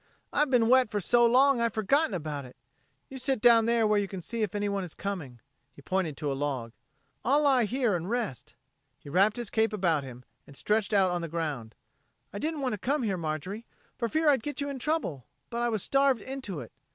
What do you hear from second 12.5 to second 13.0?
want to